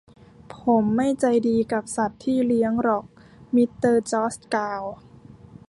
[0.57, 3.05] ผมไม่ใจดีกับสัตว์ที่เลี้ยงหรอก
[3.55, 4.83] มิสเตอร์จอร์ชกล่าว